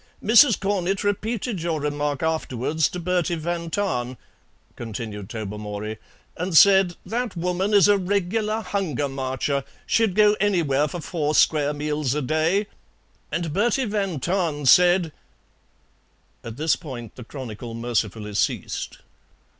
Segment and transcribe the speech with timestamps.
[0.23, 0.59] "Mrs.
[0.59, 4.17] Cornett repeated your remark afterwards to Bertie van Tahn,"
[4.75, 5.99] continued Tobermory,
[6.35, 11.71] "and said, 'That woman is a regular Hunger Marcher; she'd go anywhere for four square
[11.71, 12.65] meals a day,'
[13.31, 15.11] and Bertie van Tahn said"
[16.43, 19.01] At this point the chronicle mercifully ceased.